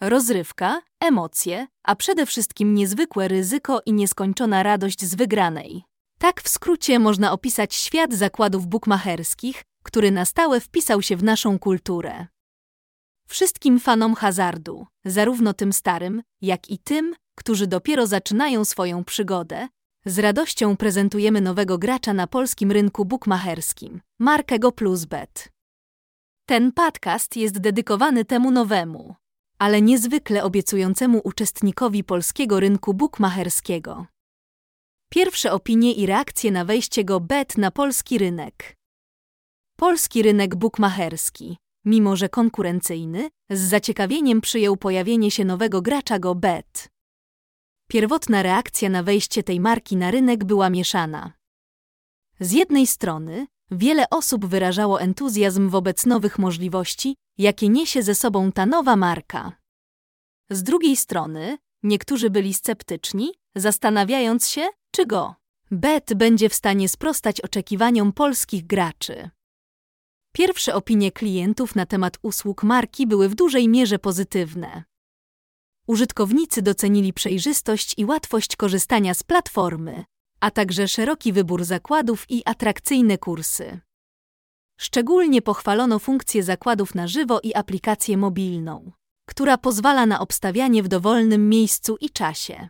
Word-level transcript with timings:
rozrywka, 0.00 0.82
emocje, 1.00 1.66
a 1.84 1.96
przede 1.96 2.26
wszystkim 2.26 2.74
niezwykłe 2.74 3.28
ryzyko 3.28 3.80
i 3.86 3.92
nieskończona 3.92 4.62
radość 4.62 5.04
z 5.04 5.14
wygranej. 5.14 5.82
Tak 6.18 6.42
w 6.42 6.48
skrócie 6.48 6.98
można 6.98 7.32
opisać 7.32 7.74
świat 7.74 8.14
zakładów 8.14 8.66
bukmacherskich, 8.66 9.62
który 9.82 10.10
na 10.10 10.24
stałe 10.24 10.60
wpisał 10.60 11.02
się 11.02 11.16
w 11.16 11.22
naszą 11.22 11.58
kulturę. 11.58 12.26
Wszystkim 13.28 13.80
fanom 13.80 14.14
hazardu, 14.14 14.86
zarówno 15.04 15.54
tym 15.54 15.72
starym, 15.72 16.22
jak 16.42 16.70
i 16.70 16.78
tym, 16.78 17.14
którzy 17.34 17.66
dopiero 17.66 18.06
zaczynają 18.06 18.64
swoją 18.64 19.04
przygodę, 19.04 19.68
z 20.06 20.18
radością 20.18 20.76
prezentujemy 20.76 21.40
nowego 21.40 21.78
gracza 21.78 22.14
na 22.14 22.26
polskim 22.26 22.72
rynku 22.72 23.04
bukmacherskim, 23.04 24.00
markę 24.18 24.58
PlusBet. 24.76 25.48
Ten 26.46 26.72
podcast 26.72 27.36
jest 27.36 27.58
dedykowany 27.58 28.24
temu 28.24 28.50
nowemu, 28.50 29.14
ale 29.58 29.82
niezwykle 29.82 30.44
obiecującemu 30.44 31.20
uczestnikowi 31.24 32.04
polskiego 32.04 32.60
rynku 32.60 32.94
bukmacherskiego. 32.94 34.06
Pierwsze 35.10 35.52
opinie 35.52 35.92
i 35.92 36.06
reakcje 36.06 36.50
na 36.50 36.64
wejście 36.64 37.04
go 37.04 37.20
bet 37.20 37.58
na 37.58 37.70
polski 37.70 38.18
rynek. 38.18 38.76
Polski 39.76 40.22
rynek 40.22 40.56
bukmacherski, 40.56 41.56
mimo 41.84 42.16
że 42.16 42.28
konkurencyjny, 42.28 43.28
z 43.50 43.60
zaciekawieniem 43.60 44.40
przyjął 44.40 44.76
pojawienie 44.76 45.30
się 45.30 45.44
nowego 45.44 45.82
gracza 45.82 46.18
go 46.18 46.34
bet. 46.34 46.88
Pierwotna 47.88 48.42
reakcja 48.42 48.88
na 48.88 49.02
wejście 49.02 49.42
tej 49.42 49.60
marki 49.60 49.96
na 49.96 50.10
rynek 50.10 50.44
była 50.44 50.70
mieszana. 50.70 51.37
Z 52.40 52.52
jednej 52.52 52.86
strony, 52.86 53.46
wiele 53.70 54.10
osób 54.10 54.46
wyrażało 54.46 55.00
entuzjazm 55.00 55.68
wobec 55.68 56.06
nowych 56.06 56.38
możliwości, 56.38 57.16
jakie 57.38 57.68
niesie 57.68 58.02
ze 58.02 58.14
sobą 58.14 58.52
ta 58.52 58.66
nowa 58.66 58.96
marka. 58.96 59.52
Z 60.50 60.62
drugiej 60.62 60.96
strony, 60.96 61.58
niektórzy 61.82 62.30
byli 62.30 62.54
sceptyczni, 62.54 63.32
zastanawiając 63.54 64.48
się, 64.48 64.68
czy 64.90 65.06
go 65.06 65.34
Bet 65.70 66.14
będzie 66.14 66.48
w 66.48 66.54
stanie 66.54 66.88
sprostać 66.88 67.40
oczekiwaniom 67.40 68.12
polskich 68.12 68.66
graczy. 68.66 69.30
Pierwsze 70.32 70.74
opinie 70.74 71.12
klientów 71.12 71.74
na 71.74 71.86
temat 71.86 72.18
usług 72.22 72.62
marki 72.62 73.06
były 73.06 73.28
w 73.28 73.34
dużej 73.34 73.68
mierze 73.68 73.98
pozytywne. 73.98 74.84
Użytkownicy 75.86 76.62
docenili 76.62 77.12
przejrzystość 77.12 77.94
i 77.96 78.04
łatwość 78.04 78.56
korzystania 78.56 79.14
z 79.14 79.22
platformy, 79.22 80.04
a 80.40 80.50
także 80.50 80.88
szeroki 80.88 81.32
wybór 81.32 81.64
zakładów 81.64 82.26
i 82.28 82.42
atrakcyjne 82.44 83.18
kursy. 83.18 83.80
Szczególnie 84.80 85.42
pochwalono 85.42 85.98
funkcję 85.98 86.42
zakładów 86.42 86.94
na 86.94 87.06
żywo 87.06 87.40
i 87.42 87.54
aplikację 87.54 88.16
mobilną, 88.16 88.92
która 89.28 89.58
pozwala 89.58 90.06
na 90.06 90.20
obstawianie 90.20 90.82
w 90.82 90.88
dowolnym 90.88 91.48
miejscu 91.48 91.96
i 92.00 92.10
czasie. 92.10 92.68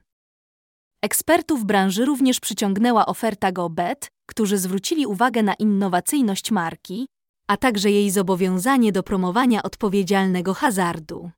Ekspertów 1.03 1.65
branży 1.65 2.05
również 2.05 2.41
przyciągnęła 2.41 3.07
oferta 3.07 3.53
GoBet, 3.53 4.09
którzy 4.27 4.59
zwrócili 4.59 5.07
uwagę 5.07 5.43
na 5.43 5.55
innowacyjność 5.55 6.51
marki, 6.51 7.07
a 7.49 7.57
także 7.57 7.91
jej 7.91 8.11
zobowiązanie 8.11 8.93
do 8.93 9.03
promowania 9.03 9.63
odpowiedzialnego 9.63 10.55
hazardu. 10.55 11.31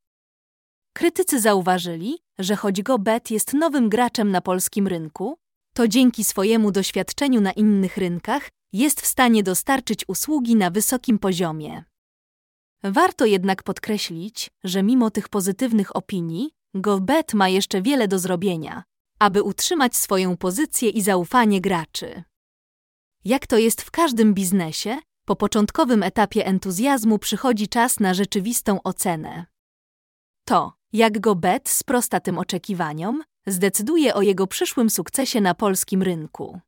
Krytycy 0.97 1.41
zauważyli, 1.41 2.19
że 2.39 2.57
choć 2.57 2.83
GoBet 2.83 3.31
jest 3.31 3.55
nowym 3.55 3.89
graczem 3.89 4.31
na 4.31 4.41
polskim 4.41 4.87
rynku, 4.87 5.39
to 5.81 5.89
dzięki 5.89 6.25
swojemu 6.25 6.73
doświadczeniu 6.73 7.41
na 7.41 7.53
innych 7.53 7.97
rynkach 7.97 8.49
jest 8.73 9.01
w 9.01 9.07
stanie 9.07 9.43
dostarczyć 9.43 10.05
usługi 10.09 10.57
na 10.57 10.71
wysokim 10.71 11.19
poziomie. 11.19 11.85
Warto 12.83 13.25
jednak 13.25 13.63
podkreślić, 13.63 14.51
że 14.65 14.83
mimo 14.83 15.11
tych 15.11 15.29
pozytywnych 15.29 15.97
opinii, 15.97 16.51
GoBet 16.75 17.35
ma 17.35 17.49
jeszcze 17.49 17.83
wiele 17.83 18.09
do 18.09 18.19
zrobienia, 18.19 18.85
aby 19.19 19.43
utrzymać 19.43 19.97
swoją 19.97 20.37
pozycję 20.37 20.91
i 20.91 21.03
zaufanie 21.03 21.61
graczy. 21.61 22.23
Jak 23.25 23.47
to 23.47 23.59
jest 23.59 23.83
w 23.83 23.91
każdym 23.91 24.35
biznesie, 24.35 24.99
po 25.27 25.37
początkowym 25.37 26.03
etapie 26.03 26.47
entuzjazmu 26.47 27.19
przychodzi 27.19 27.69
czas 27.69 28.01
na 28.01 28.15
rzeczywistą 28.15 28.83
ocenę. 28.83 29.47
To, 30.45 30.73
jak 30.93 31.21
GoBet 31.21 31.69
sprosta 31.69 32.21
tym 32.21 32.39
oczekiwaniom, 32.39 33.23
zdecyduje 33.47 34.15
o 34.15 34.23
jego 34.23 34.47
przyszłym 34.47 34.91
sukcesie 34.91 35.41
na 35.41 35.55
polskim 35.55 36.03
rynku. 36.03 36.61